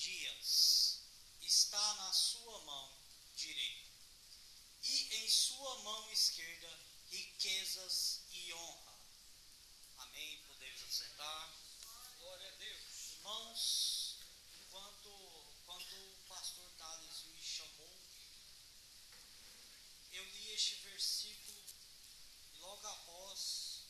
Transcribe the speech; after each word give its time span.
dias 0.00 1.02
está 1.42 1.94
na 1.96 2.10
sua 2.10 2.58
mão 2.62 2.90
direita, 3.36 3.90
e 4.82 5.16
em 5.16 5.28
sua 5.28 5.78
mão 5.80 6.10
esquerda 6.10 6.70
riquezas 7.10 8.22
e 8.32 8.54
honra. 8.54 8.98
Amém? 9.98 10.42
Podemos 10.46 10.82
assentar. 10.84 11.54
Glória 12.18 12.48
a 12.48 12.56
Deus. 12.56 13.10
Irmãos, 13.16 14.16
enquanto, 14.64 15.44
quando 15.66 15.92
o 15.92 16.24
pastor 16.28 16.70
Thales 16.78 17.24
me 17.26 17.42
chamou, 17.42 17.94
eu 20.12 20.24
li 20.24 20.50
este 20.52 20.76
versículo 20.76 21.62
e 22.54 22.58
logo 22.58 22.86
após 22.88 23.82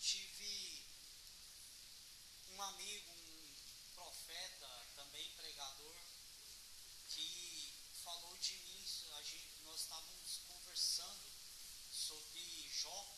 tive 0.00 0.86
um 2.52 2.62
amigo, 2.62 3.21
profeta, 4.32 4.88
também 4.96 5.28
pregador, 5.36 5.94
que 7.10 7.74
falou 8.02 8.34
de 8.38 8.54
mim. 8.54 8.86
A 9.12 9.22
gente, 9.22 9.60
nós 9.64 9.80
estávamos 9.82 10.40
conversando 10.48 11.28
sobre 11.92 12.70
Jó 12.72 13.14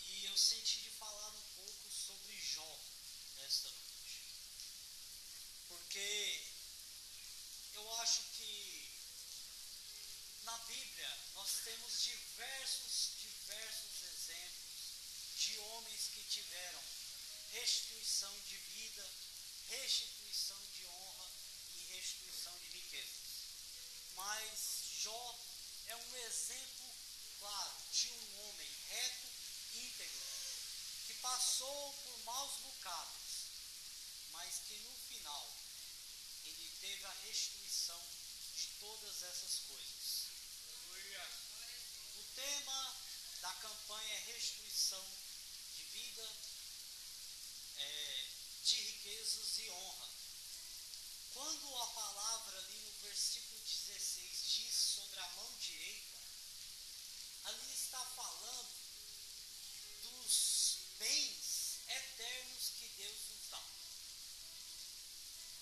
e 0.00 0.24
eu 0.24 0.36
senti 0.36 0.80
de 0.82 0.90
falar 0.90 1.30
um 1.30 1.46
pouco 1.54 1.88
sobre 1.88 2.36
Jó 2.36 2.78
nesta 3.36 3.70
noite. 3.70 4.24
Porque 5.68 6.42
eu 7.74 7.94
acho 8.00 8.22
que 8.36 8.90
na 10.42 10.58
Bíblia 10.58 11.18
nós 11.34 11.60
temos 11.64 12.02
diversos, 12.02 13.12
diversos 13.18 14.02
exemplos 14.02 14.80
de 15.36 15.58
homens 15.60 16.08
que 16.08 16.24
tiveram 16.24 16.82
restituição 17.52 18.34
de 18.48 18.56
vida, 18.56 19.08
restituição 19.68 20.60
de 20.72 20.86
honra 20.86 21.30
e 21.76 21.94
restituição 21.94 22.52
de 22.58 22.68
riqueza. 22.78 23.18
Mas 24.16 24.84
Jó 25.02 25.38
é 25.86 25.96
um 25.96 26.16
exemplo 26.26 26.94
claro 27.40 27.74
de 27.92 28.10
um 28.10 28.48
homem 28.48 28.68
reto, 28.88 29.26
íntegro, 29.74 30.24
que 31.06 31.14
passou 31.14 31.92
por 31.92 32.18
maus 32.24 32.52
bocados, 32.62 33.50
mas 34.32 34.60
que 34.66 34.78
no 34.78 34.96
final 35.08 35.50
ele 36.44 36.70
teve 36.80 37.04
a 37.06 37.12
restituição 37.24 38.00
de 38.56 38.66
todas 38.80 39.22
essas 39.22 39.60
coisas. 39.68 40.24
O 42.16 42.24
tema 42.34 42.96
da 43.40 43.52
campanha 43.54 44.14
é 44.14 44.32
restituição 44.32 45.04
de 45.74 45.82
vida. 45.84 46.32
É, 47.76 48.13
riquezas 49.04 49.58
e 49.58 49.70
honra. 49.70 50.08
Quando 51.34 51.76
a 51.76 51.86
palavra 51.88 52.58
ali 52.58 52.78
no 52.86 52.92
versículo 53.02 53.60
16 53.60 54.50
diz 54.56 54.74
sobre 54.74 55.20
a 55.20 55.28
mão 55.32 55.52
direita, 55.58 56.16
ali 57.44 57.74
está 57.74 58.02
falando 58.16 58.74
dos 60.04 60.78
bens 60.98 61.80
eternos 61.86 62.70
que 62.78 62.88
Deus 62.96 63.18
nos 63.28 63.48
dá. 63.50 63.62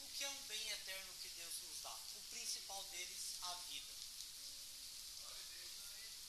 O 0.03 0.09
que 0.15 0.25
é 0.25 0.31
um 0.31 0.43
bem 0.43 0.69
eterno 0.71 1.13
que 1.21 1.29
Deus 1.31 1.55
nos 1.67 1.81
dá? 1.83 1.99
O 2.15 2.21
principal 2.31 2.85
deles, 2.93 3.23
a 3.43 3.55
vida. 3.55 3.93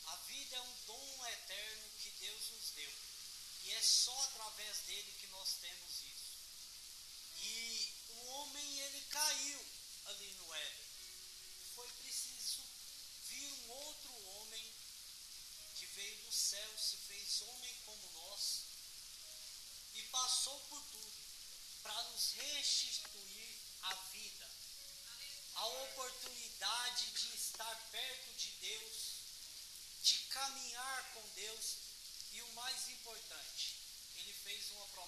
A 0.08 0.16
vida 0.16 0.56
é 0.56 0.62
um 0.62 0.76
dom 0.88 1.28
eterno 1.28 1.92
que 2.00 2.10
Deus 2.10 2.50
nos 2.50 2.72
deu. 2.72 2.94
E 3.66 3.72
é 3.72 3.82
só 3.84 4.20
através 4.24 4.80
dele 4.88 5.14
que 5.20 5.28
nós 5.28 5.54
temos 5.62 6.02
isso. 6.02 6.33
E 7.44 7.94
o 8.10 8.26
homem 8.28 8.80
ele 8.80 9.02
caiu 9.10 9.66
ali 10.06 10.34
no 10.36 10.54
Éden. 10.54 10.86
Foi 11.76 11.88
preciso 11.88 12.64
vir 13.28 13.52
um 13.52 13.72
outro 13.72 14.14
homem 14.30 14.74
que 15.76 15.86
veio 15.88 16.24
do 16.24 16.32
céu, 16.32 16.72
se 16.78 16.98
fez 16.98 17.42
homem 17.42 17.76
como 17.86 18.10
nós 18.12 18.64
e 19.94 20.04
passou 20.04 20.58
por 20.70 20.82
tudo 20.84 21.14
para 21.84 22.04
nos 22.04 22.32
restituir 22.34 23.58
a 23.82 23.94
vida, 24.12 24.50
a 25.56 25.68
oportunidade 25.68 27.12
de 27.12 27.36
estar 27.36 27.76
perto 27.92 28.34
de 28.38 28.52
Deus, 28.62 28.96
de 30.02 30.18
caminhar 30.30 31.14
com 31.14 31.28
Deus 31.36 31.78
e 32.32 32.42
o 32.42 32.54
mais 32.54 32.90
importante, 32.90 33.76
ele 34.16 34.34
fez 34.34 34.72
uma 34.72 34.88
promessa 34.88 35.03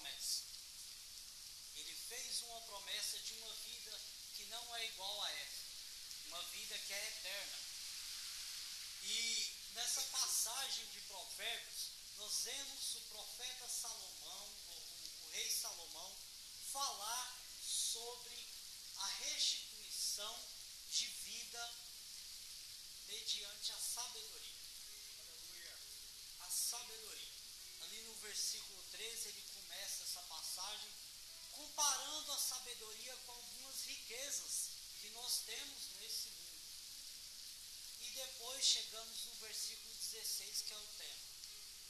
fez 2.08 2.42
uma 2.42 2.60
promessa 2.62 3.18
de 3.18 3.34
uma 3.34 3.52
vida 3.54 4.00
que 4.34 4.44
não 4.46 4.76
é 4.76 4.86
igual 4.86 5.22
a 5.22 5.32
essa, 5.32 5.64
uma 6.26 6.42
vida 6.42 6.78
que 6.78 6.92
é 6.92 7.06
eterna. 7.08 7.58
E 9.02 9.70
nessa 9.74 10.02
passagem 10.02 10.86
de 10.86 11.00
Provérbios, 11.02 11.90
nós 12.18 12.42
vemos 12.44 12.94
o 12.96 13.00
profeta 13.02 13.68
Salomão, 13.68 14.48
o, 14.68 15.26
o 15.26 15.30
rei 15.30 15.50
Salomão, 15.50 16.16
falar 16.72 17.38
sobre 17.60 18.48
a 18.98 19.06
restituição 19.06 20.40
de 20.90 21.06
vida 21.06 21.74
mediante 23.06 23.72
a 23.72 23.78
sabedoria. 23.78 24.66
A 26.40 26.48
sabedoria. 26.50 27.34
Ali 27.82 28.02
no 28.02 28.14
versículo 28.14 28.82
13 28.92 29.28
ele 29.28 29.44
começa 29.54 30.04
essa 30.04 30.22
passagem 30.22 30.90
comparando 31.56 32.32
a 32.32 32.38
sabedoria 32.38 33.16
com 33.24 33.32
algumas 33.32 33.84
riquezas 33.86 34.68
que 35.00 35.08
nós 35.10 35.40
temos 35.46 35.80
nesse 36.00 36.28
mundo. 36.28 36.56
E 38.02 38.10
depois 38.10 38.64
chegamos 38.64 39.24
no 39.26 39.34
versículo 39.36 39.94
16, 39.94 40.62
que 40.62 40.74
é 40.74 40.76
o 40.76 40.86
tema. 40.98 41.26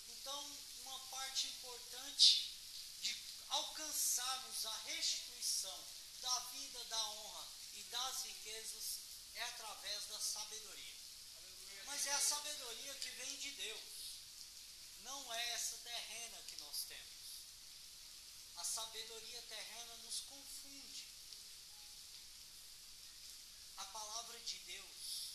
Então, 0.09 0.57
uma 0.85 0.99
parte 1.11 1.49
importante 1.49 2.55
de 3.03 3.17
alcançarmos 3.49 4.67
a 4.67 4.77
restituição 4.87 5.85
da 6.21 6.39
vida, 6.53 6.85
da 6.85 7.11
honra 7.11 7.49
e 7.75 7.83
das 7.85 8.23
riquezas 8.23 9.01
é 9.35 9.43
através 9.43 10.07
da 10.07 10.21
sabedoria. 10.21 10.95
Mas 11.87 12.07
é 12.07 12.13
a 12.13 12.21
sabedoria 12.21 12.95
que 12.95 13.11
vem 13.11 13.37
de 13.37 13.51
Deus, 13.53 13.81
não 15.03 15.35
é 15.35 15.53
essa 15.53 15.77
terrena 15.79 16.43
que 16.47 16.56
a 18.57 18.65
sabedoria 18.65 19.43
terrena 19.43 19.97
nos 19.99 20.21
confunde. 20.23 21.09
A 23.77 23.85
palavra 23.87 24.39
de 24.41 24.59
Deus, 24.61 25.33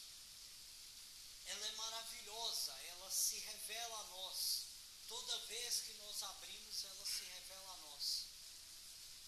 ela 1.46 1.68
é 1.68 1.72
maravilhosa, 1.74 2.72
ela 2.72 3.12
se 3.12 3.38
revela 3.40 4.00
a 4.00 4.08
nós. 4.08 4.66
Toda 5.08 5.46
vez 5.48 5.82
que 5.82 5.94
nós 5.96 6.24
abrimos, 6.24 6.86
ela 6.86 7.06
se 7.06 7.24
revela 7.26 7.74
a 7.74 7.78
nós 7.78 8.26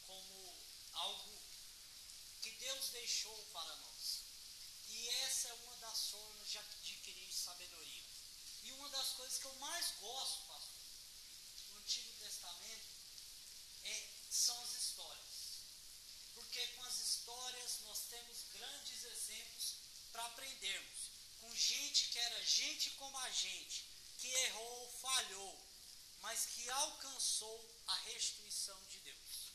como 0.05 0.55
algo 0.93 1.41
que 2.41 2.51
Deus 2.51 2.89
deixou 2.89 3.37
para 3.53 3.75
nós. 3.75 4.23
E 4.89 5.09
essa 5.09 5.49
é 5.49 5.53
uma 5.53 5.75
das 5.77 6.09
formas 6.09 6.49
de 6.49 6.57
adquirir 6.57 7.33
sabedoria. 7.33 8.03
E 8.63 8.71
uma 8.73 8.89
das 8.89 9.09
coisas 9.13 9.39
que 9.39 9.45
eu 9.45 9.55
mais 9.55 9.91
gosto, 9.99 10.45
pastor, 10.47 10.81
no 11.71 11.79
Antigo 11.79 12.13
Testamento, 12.19 12.87
é, 13.83 14.09
são 14.29 14.61
as 14.63 14.75
histórias. 14.75 15.59
Porque 16.35 16.67
com 16.67 16.83
as 16.83 16.99
histórias 16.99 17.79
nós 17.83 17.99
temos 18.09 18.37
grandes 18.53 19.03
exemplos 19.03 19.75
para 20.11 20.25
aprendermos. 20.25 21.11
Com 21.41 21.55
gente 21.55 22.02
que 22.13 22.19
era 22.19 22.43
gente 22.43 22.91
como 22.91 23.17
a 23.17 23.29
gente, 23.31 23.89
que 24.19 24.27
errou, 24.27 24.91
falhou, 25.01 25.67
mas 26.21 26.45
que 26.45 26.69
alcançou 26.69 27.83
a 27.87 27.95
restituição 27.95 28.79
de 28.85 28.99
Deus. 28.99 29.51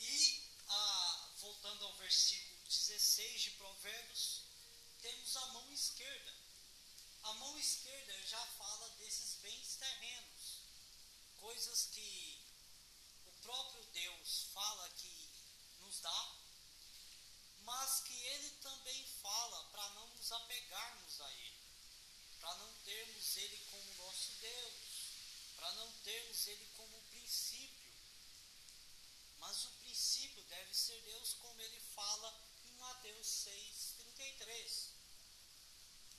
E, 0.00 0.42
ah, 0.70 1.32
voltando 1.36 1.84
ao 1.84 1.94
versículo 1.96 2.64
16 2.64 3.42
de 3.42 3.50
Provérbios, 3.50 4.44
temos 5.02 5.36
a 5.36 5.46
mão 5.48 5.70
esquerda. 5.70 6.34
A 7.24 7.34
mão 7.34 7.58
esquerda 7.58 8.26
já 8.26 8.42
fala 8.56 8.88
desses 9.00 9.34
bens 9.42 9.76
terrenos, 9.76 10.62
coisas 11.40 11.88
que 11.92 12.42
o 13.26 13.32
próprio 13.42 13.84
Deus 13.92 14.46
fala 14.54 14.88
que 14.92 15.28
nos 15.80 16.00
dá, 16.00 16.43
mas 17.64 18.00
que 18.00 18.14
ele 18.14 18.50
também 18.62 19.06
fala 19.22 19.64
para 19.64 19.88
não 19.90 20.06
nos 20.08 20.32
apegarmos 20.32 21.20
a 21.20 21.32
ele, 21.32 21.62
para 22.40 22.54
não 22.56 22.72
termos 22.84 23.36
ele 23.36 23.58
como 23.70 23.94
nosso 23.94 24.32
Deus, 24.40 24.74
para 25.56 25.72
não 25.72 25.90
termos 26.04 26.46
ele 26.46 26.66
como 26.76 27.00
princípio. 27.10 27.92
Mas 29.38 29.64
o 29.64 29.70
princípio 29.82 30.42
deve 30.44 30.74
ser 30.74 31.00
Deus, 31.02 31.34
como 31.34 31.60
ele 31.60 31.80
fala 31.94 32.34
em 32.64 32.76
Mateus 32.76 33.26
6,33. 33.26 34.90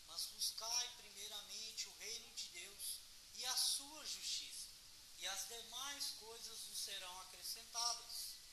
Mas 0.07 0.25
buscai 0.27 0.87
primeiramente 0.97 1.87
o 1.89 1.97
reino 1.97 2.31
de 2.33 2.47
Deus 2.49 2.99
e 3.37 3.45
a 3.45 3.55
sua 3.55 4.05
justiça, 4.05 4.69
e 5.17 5.27
as 5.27 5.47
demais 5.47 6.05
coisas 6.19 6.59
vos 6.63 6.79
serão 6.79 7.21
acrescentadas. 7.21 8.44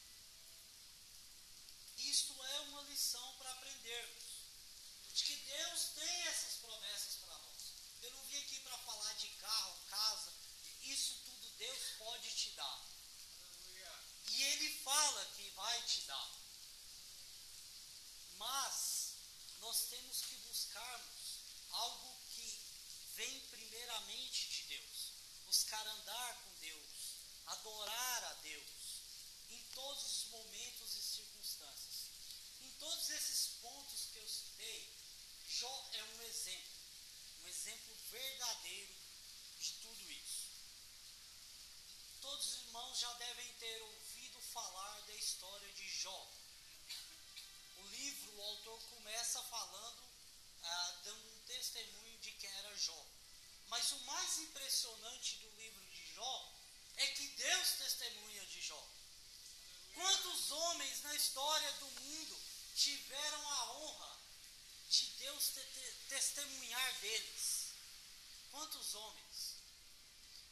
Isto 2.05 2.45
é 2.45 2.61
uma 2.61 2.83
lição 2.83 3.35
para 3.39 3.53
aprendermos. 3.53 4.23
De 5.15 5.25
que 5.25 5.37
Deus 5.37 5.81
tem 5.95 6.23
essas 6.23 6.55
promessas 6.57 7.17
para 7.17 7.39
nós. 7.39 7.73
Eu 8.03 8.11
não 8.13 8.23
vim 8.25 8.39
aqui 8.39 8.61
para 8.61 8.79
falar 8.79 9.13
de 9.15 9.29
carro, 9.29 9.77
casa. 9.89 10.33
Isso 10.83 11.15
tudo 11.25 11.51
Deus 11.59 11.83
pode 11.99 12.31
te 12.35 12.51
dar. 12.51 12.81
E 14.29 14.43
Ele 14.43 14.79
fala 14.79 15.25
que 15.37 15.49
vai 15.51 15.83
te 15.83 16.03
dar. 16.03 16.31
Mas 18.37 19.13
nós 19.61 19.85
temos 19.91 20.23
que 20.23 20.35
buscarmos 20.49 21.39
algo 21.71 22.17
que 22.35 22.61
vem 23.15 23.41
primeiramente 23.51 24.49
de 24.49 24.63
Deus. 24.65 25.13
Buscar 25.47 25.87
andar 25.87 26.35
com 26.43 26.61
Deus, 26.61 27.17
adorar 27.47 28.25
a 28.25 28.35
Deus 28.43 29.03
em 29.51 29.63
todos 29.75 30.05
os 30.05 30.31
momentos 30.31 30.97
e 30.97 31.03
circunstâncias. 31.03 31.92
Todos 32.83 33.11
esses 33.11 33.47
pontos 33.63 34.09
que 34.11 34.19
eu 34.19 34.29
citei, 34.29 34.91
Jó 35.47 35.89
é 35.93 36.03
um 36.03 36.23
exemplo, 36.23 36.73
um 37.45 37.47
exemplo 37.47 37.95
verdadeiro 38.11 38.93
de 39.61 39.71
tudo 39.75 40.11
isso. 40.11 40.51
Todos 42.21 42.45
os 42.45 42.55
irmãos 42.63 42.99
já 42.99 43.13
devem 43.13 43.53
ter 43.61 43.83
ouvido 43.83 44.41
falar 44.41 45.01
da 45.03 45.15
história 45.15 45.73
de 45.75 45.89
Jó. 45.91 46.29
O 47.79 47.87
livro, 47.87 48.37
o 48.37 48.43
autor 48.43 48.83
começa 48.95 49.41
falando, 49.45 50.03
ah, 50.65 51.01
dando 51.05 51.37
um 51.37 51.41
testemunho 51.47 52.19
de 52.19 52.33
quem 52.33 52.51
era 52.51 52.77
Jó. 52.77 53.07
Mas 53.69 53.93
o 53.93 54.01
mais 54.01 54.39
impressionante 54.39 55.37
do 55.37 55.51
livro 55.51 55.87
de 55.87 56.15
Jó 56.17 56.53
é 56.97 57.07
que 57.07 57.29
Deus 57.29 57.69
testemunha 57.79 58.45
de 58.47 58.61
Jó. 58.61 58.85
Quantos 59.95 60.51
homens 60.51 61.03
na 61.03 61.15
história 61.15 61.73
do 61.75 61.87
mundo 61.87 62.42
tiveram 62.77 63.51
a 63.51 63.73
honra 63.73 64.19
de 64.89 65.07
Deus 65.19 65.49
te 65.49 65.61
te 65.61 65.93
testemunhar 66.09 67.01
deles? 67.01 67.73
Quantos 68.51 68.95
homens? 68.95 69.57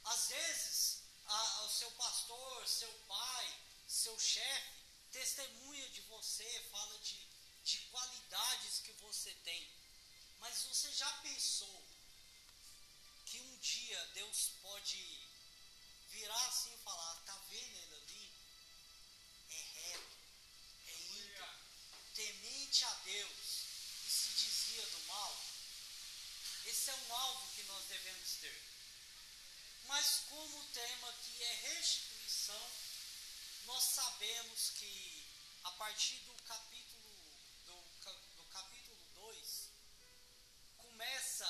Às 0.05 0.29
vezes, 0.29 1.03
a, 1.27 1.63
o 1.65 1.69
seu 1.71 1.91
pastor, 1.93 2.67
seu 2.67 2.93
pai, 3.07 3.61
seu 3.87 4.19
chefe 4.19 4.81
testemunha 5.11 5.89
de 5.91 6.01
você, 6.03 6.69
fala 6.71 6.99
de, 6.99 7.19
de 7.65 7.81
qualidades 7.91 8.81
que 8.81 8.93
você 8.93 9.33
tem. 9.45 9.71
Mas 10.39 10.63
você 10.65 10.91
já 10.93 11.11
pensou 11.19 11.85
que 13.27 13.41
um 13.41 13.59
dia 13.59 14.05
Deus 14.15 14.53
pode 14.63 15.29
virar 16.09 16.47
assim 16.49 16.73
e 16.73 16.79
falar: 16.79 17.15
tá 17.27 17.37
vendo 17.49 18.00
temente 22.71 22.85
a 22.85 22.95
Deus 23.05 23.67
e 24.07 24.11
se 24.11 24.31
dizia 24.31 24.87
do 24.87 25.01
mal. 25.07 25.37
Esse 26.67 26.91
é 26.91 26.95
um 26.95 27.15
alvo 27.15 27.51
que 27.57 27.65
nós 27.65 27.85
devemos 27.87 28.31
ter. 28.41 28.63
Mas 29.89 30.21
como 30.29 30.61
o 30.61 30.65
tema 30.67 31.09
aqui 31.11 31.43
é 31.43 31.53
restituição, 31.75 32.71
nós 33.67 33.83
sabemos 33.83 34.71
que 34.79 35.27
a 35.65 35.73
partir 35.73 36.17
do 36.21 36.35
capítulo 36.45 37.11
do, 37.67 37.75
do 38.37 38.45
capítulo 38.53 39.05
2 39.15 39.69
começa 40.79 41.49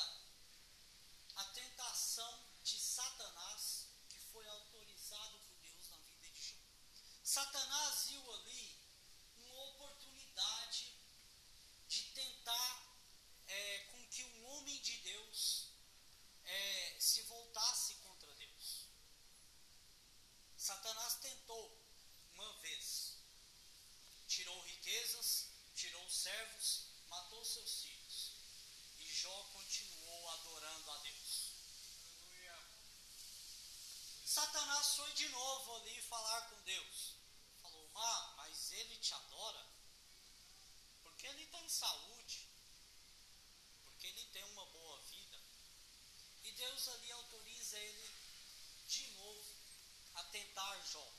a 1.37 1.45
tentação 1.45 2.47
de 2.65 2.79
Satanás 2.81 3.89
que 4.09 4.19
foi 4.33 4.49
autorizado 4.49 5.39
por 5.41 5.55
Deus 5.59 5.91
na 5.91 5.99
vida 5.99 6.31
de 6.31 6.41
Jó. 6.41 6.57
Satanás 7.23 8.07
viu 8.09 8.33
ali 8.33 8.75
uma 9.37 9.63
oportunidade 9.65 11.01
de 11.91 12.05
tentar 12.15 12.97
é, 13.49 13.79
com 13.91 14.09
que 14.11 14.23
um 14.23 14.47
homem 14.47 14.81
de 14.81 14.97
Deus 14.99 15.71
é, 16.45 16.97
se 17.01 17.23
voltasse 17.23 17.95
contra 17.97 18.33
Deus. 18.35 18.87
Satanás 20.57 21.17
tentou 21.17 21.77
uma 22.35 22.53
vez, 22.59 23.17
tirou 24.29 24.63
riquezas, 24.63 25.49
tirou 25.75 26.09
servos, 26.09 26.85
matou 27.09 27.45
seus 27.45 27.83
filhos. 27.83 28.35
E 29.01 29.05
Jó 29.05 29.43
continuou 29.53 30.31
adorando 30.31 30.91
a 30.93 30.99
Deus. 30.99 31.51
Satanás 34.25 34.95
foi 34.95 35.13
de 35.15 35.29
novo 35.31 35.75
ali 35.75 36.01
falar 36.03 36.43
com 36.51 36.63
Deus. 36.63 37.17
Falou, 37.61 37.91
ah, 37.97 38.35
mas 38.37 38.71
ele 38.71 38.97
te 38.99 39.13
adora 39.13 39.81
porque 41.21 41.27
ele 41.27 41.47
tem 41.49 41.60
saúde, 41.71 42.49
porque 43.85 44.09
ele 44.09 44.25
tem 44.33 44.43
uma 44.43 44.67
boa 44.67 44.99
vida. 45.03 45.39
E 46.43 46.51
Deus 46.53 46.89
ali 46.89 47.13
autoriza 47.13 47.79
ele 47.79 48.11
de 48.89 49.09
novo 49.13 49.55
a 50.15 50.25
tentar 50.25 50.85
Jó. 50.91 51.13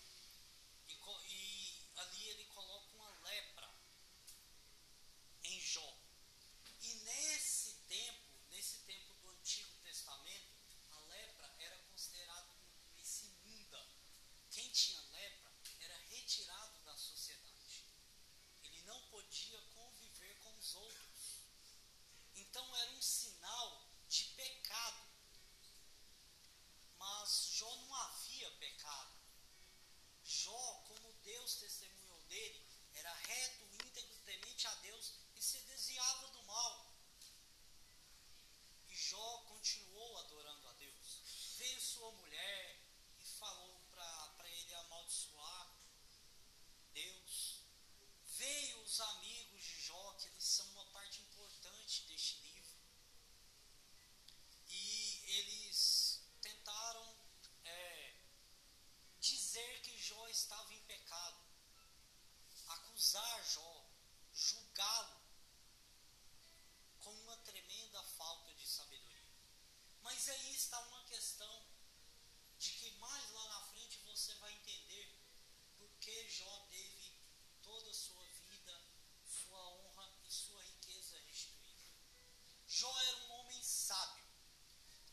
E, 0.89 0.93
e 0.93 1.83
ali 1.95 2.29
ele 2.29 2.45
se 35.51 35.59
desviava 35.63 36.29
do 36.29 36.43
mal. 36.45 36.95
E 38.87 38.95
Jó 38.95 39.39
continuou 39.49 40.17
adorando 40.19 40.69
a 40.69 40.73
Deus. 40.73 41.55
Veio 41.57 41.81
sua 41.81 42.09
mulher 42.13 42.79
e 43.19 43.25
falou 43.25 43.81
para 43.91 44.49
ele 44.49 44.73
amaldiçoar 44.75 45.75
Deus. 46.93 47.65
Veio 48.37 48.81
os 48.81 49.01
amigos 49.01 49.61
de 49.61 49.81
Jó, 49.81 50.13
que 50.13 50.29
eles 50.29 50.43
são 50.43 50.65
uma 50.67 50.85
parte 50.85 51.19
importante 51.19 52.03
deste 52.03 52.37
livro. 52.39 52.79
E 54.69 55.23
eles 55.37 56.21
tentaram 56.41 57.13
é, 57.65 58.15
dizer 59.19 59.81
que 59.81 59.97
Jó 59.97 60.29
estava 60.29 60.73
em 60.73 60.81
pecado, 60.83 61.43
acusar 62.69 63.43
Jó, 63.43 63.85
julgá-lo 64.33 65.10
Mas 70.21 70.29
aí 70.29 70.53
está 70.53 70.79
uma 70.81 71.03
questão 71.05 71.65
de 72.59 72.69
que 72.73 72.91
mais 72.99 73.31
lá 73.31 73.47
na 73.47 73.61
frente 73.69 73.97
você 74.05 74.35
vai 74.35 74.53
entender 74.53 75.17
por 75.79 75.89
que 75.99 76.29
Jó 76.29 76.67
teve 76.69 77.11
toda 77.63 77.89
a 77.89 77.93
sua 77.95 78.23
vida, 78.25 78.79
sua 79.25 79.67
honra 79.67 80.07
e 80.23 80.31
sua 80.31 80.61
riqueza 80.61 81.17
restituída. 81.25 81.89
Jó 82.67 82.95
era 82.99 83.17
um 83.17 83.31
homem 83.31 83.63
sábio, 83.63 84.23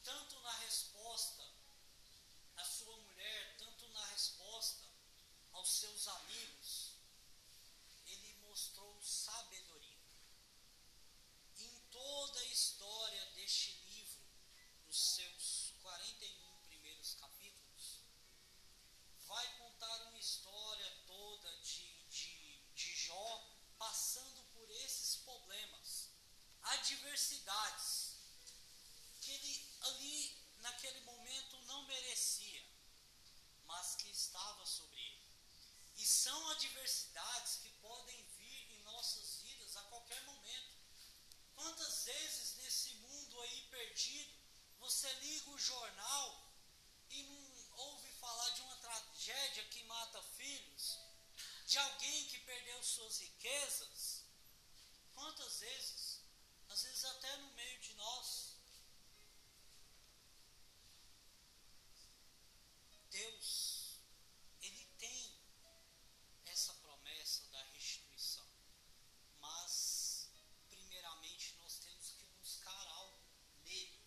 tanto 0.05 0.39
na 0.41 0.53
resposta 0.59 1.43
à 2.59 2.65
sua 2.67 2.99
mulher, 2.99 3.57
tanto 3.57 3.89
na 3.89 4.05
resposta 4.09 4.85
aos 5.53 5.71
seus 5.73 6.07
amigos, 6.07 6.93
ele 8.05 8.35
mostrou 8.43 9.01
sabedoria. 9.01 10.05
Em 11.57 11.81
toda 11.91 12.41
a 12.41 12.45
história 12.45 13.25
deste 13.37 13.73
livro, 13.73 13.89
nos 14.89 15.17
seus 15.17 15.75
41 15.83 16.61
primeiros 16.67 17.15
capítulos, 17.17 18.01
vai 19.27 19.47
contar 19.59 20.03
uma 20.09 20.19
história 20.19 20.91
toda 21.07 21.55
de, 21.59 22.03
de, 22.05 22.59
de 22.75 22.97
Jó 22.97 23.47
passando 23.79 24.43
por 24.55 24.71
esses 24.71 25.17
problemas, 25.17 26.09
adversidades, 26.89 28.17
que 29.21 29.33
ele 29.33 29.69
ali, 29.83 30.37
naquele 30.61 31.01
momento, 31.01 31.61
não 31.67 31.83
merecia, 31.85 32.65
mas 33.67 33.95
que 33.97 34.09
estava 34.09 34.65
sobre 34.65 34.99
ele. 34.99 35.23
E 35.97 36.07
são 36.07 36.49
adversidades 36.51 37.57
que 37.57 37.71
podem 37.73 38.25
vir 38.39 38.73
em 38.73 38.83
nossas 38.85 39.41
vidas 39.43 39.77
a 39.77 39.83
qualquer 39.83 40.23
momento. 40.23 40.79
Quantas 41.55 42.05
vezes 42.05 42.55
nesse 42.57 42.95
mundo 42.95 43.41
aí 43.43 43.63
perdido, 43.71 44.33
você 44.79 45.13
liga 45.15 45.51
o 45.51 45.59
jornal 45.59 46.53
e 47.11 47.23
não 47.25 47.79
ouve 47.79 48.11
falar 48.13 48.49
de 48.51 48.63
uma 48.63 48.77
tragédia 48.77 49.65
que 49.65 49.83
mata 49.85 50.23
filhos, 50.23 50.99
de 51.67 51.79
alguém 51.79 52.29
que 52.29 52.39
perdeu 52.41 52.83
suas 52.83 53.19
riquezas? 53.19 54.23
Quantas 55.15 55.61
vezes? 55.61 56.08
Às 56.69 56.83
vezes 56.83 57.05
até 57.05 57.37
no 57.39 57.51
meio 57.55 57.79
de 57.81 57.95
nós. 57.95 58.57
Deus, 63.11 63.99
Ele 64.63 64.85
tem 64.99 65.39
essa 66.47 66.75
promessa 66.75 67.47
da 67.49 67.63
restituição. 67.73 68.47
Mas, 69.41 70.29
primeiramente, 70.69 71.55
nós 71.57 71.79
temos 71.79 72.11
que 72.11 72.25
buscar 72.39 72.87
algo 72.89 73.19
nele. 73.65 73.99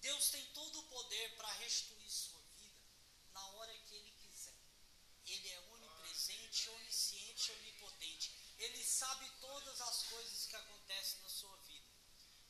Deus 0.00 0.30
tem 0.30 0.44
todo 0.52 0.78
o 0.78 0.88
poder 0.88 1.34
para 1.36 1.50
restituir 1.54 2.10
sua 2.10 2.40
vida 2.58 2.84
na 3.32 3.46
hora 3.52 3.76
que 3.78 3.94
Ele 3.94 4.12
quiser. 4.12 4.54
Ele 5.26 5.48
é 5.48 5.60
onipresente, 5.72 6.68
onisciente, 6.68 7.52
onipotente. 7.52 8.32
Ele 8.58 8.84
sabe 8.84 9.28
todas 9.40 9.80
as 9.80 10.02
coisas 10.04 10.46
que 10.46 10.56
acontecem 10.56 11.20
na 11.20 11.28
sua 11.28 11.56
vida. 11.58 11.88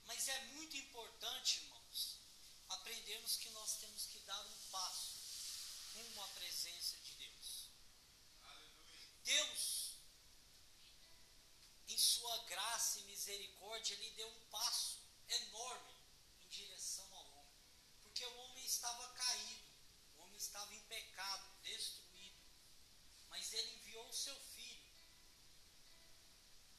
Mas 0.04 0.28
é 0.28 0.44
muito 0.46 0.76
importante, 0.76 1.60
irmãos, 1.60 2.18
aprendermos 2.68 3.36
que 3.36 3.50
nós 3.50 3.76
temos 3.78 4.06
que 4.06 4.18
dar 4.20 4.40
um 4.44 4.68
passo 4.70 5.14
rumo 5.94 6.22
à 6.22 6.28
presença 6.28 6.98
de 6.98 7.14
Deus. 7.14 7.70
Deus, 9.22 9.94
em 11.88 11.98
sua 11.98 12.36
graça 12.44 12.98
e 12.98 13.04
ele 13.92 14.10
deu 14.12 14.28
um 14.28 14.46
passo 14.46 14.98
enorme 15.28 15.94
em 16.40 16.48
direção 16.48 17.06
ao 17.14 17.26
homem. 17.32 17.54
Porque 18.00 18.24
o 18.24 18.36
homem 18.36 18.64
estava 18.64 19.08
caído, 19.12 19.68
o 20.16 20.22
homem 20.22 20.36
estava 20.36 20.74
em 20.74 20.80
pecado, 20.82 21.50
destruído. 21.62 22.40
Mas 23.28 23.52
ele 23.52 23.74
enviou 23.74 24.08
o 24.08 24.12
seu 24.12 24.34
filho. 24.36 24.92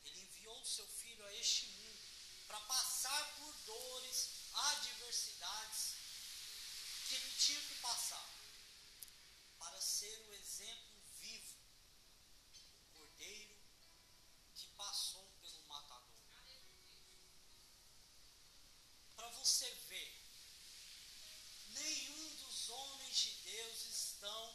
Ele 0.06 0.22
enviou 0.22 0.60
o 0.60 0.66
seu 0.66 0.88
filho 0.88 1.26
a 1.26 1.34
este 1.34 1.68
mundo 1.68 2.00
para 2.48 2.60
passar 2.62 3.36
por 3.38 3.54
dores, 3.66 4.30
adversidades 4.54 5.96
que 7.08 7.16
ele 7.16 7.30
tinha 7.38 7.62
que 7.62 7.76
passar 7.76 8.30
para 9.60 9.82
ser 9.82 10.26
o 10.28 10.34
exemplo 10.34 11.02
vivo, 11.20 11.58
o 12.54 12.98
cordeiro 12.98 13.56
que 14.56 14.68
passou 14.70 15.28
pelo 15.42 15.64
matador. 15.68 16.06
Para 19.16 19.30
você 19.30 19.70
ver, 19.90 20.24
nenhum 21.70 22.36
dos 22.36 22.70
homens 22.70 23.18
de 23.18 23.32
Deus 24.26 24.55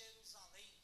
on 0.00 0.48
the 0.56 0.81